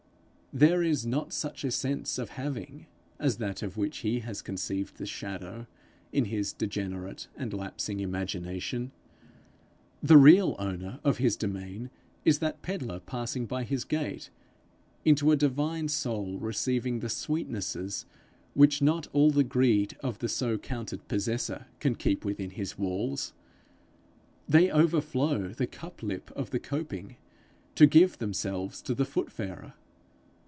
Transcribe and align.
There 0.53 0.83
is 0.83 1.05
not 1.05 1.31
such 1.31 1.63
a 1.63 1.71
sense 1.71 2.17
of 2.17 2.31
having 2.31 2.87
as 3.17 3.37
that 3.37 3.63
of 3.63 3.77
which 3.77 3.99
he 3.99 4.19
has 4.19 4.41
conceived 4.41 4.97
the 4.97 5.05
shadow 5.05 5.65
in 6.11 6.25
his 6.25 6.51
degenerate 6.51 7.29
and 7.37 7.53
lapsing 7.53 8.01
imagination. 8.01 8.91
The 10.03 10.17
real 10.17 10.57
owner 10.59 10.99
of 11.05 11.19
his 11.19 11.37
demesne 11.37 11.89
is 12.25 12.39
that 12.39 12.61
pedlar 12.61 12.99
passing 12.99 13.47
his 13.65 13.85
gate, 13.85 14.29
into 15.05 15.31
a 15.31 15.37
divine 15.37 15.87
soul 15.87 16.37
receiving 16.37 16.99
the 16.99 17.07
sweetnesses 17.07 18.05
which 18.53 18.81
not 18.81 19.07
all 19.13 19.31
the 19.31 19.45
greed 19.45 19.95
of 20.03 20.19
the 20.19 20.27
so 20.27 20.57
counted 20.57 21.07
possessor 21.07 21.67
can 21.79 21.95
keep 21.95 22.25
within 22.25 22.49
his 22.49 22.77
walls: 22.77 23.31
they 24.49 24.69
overflow 24.69 25.53
the 25.53 25.65
cup 25.65 26.03
lip 26.03 26.29
of 26.31 26.49
the 26.49 26.59
coping, 26.59 27.15
to 27.75 27.87
give 27.87 28.17
themselves 28.17 28.81
to 28.81 28.93
the 28.93 29.05
footfarer. 29.05 29.75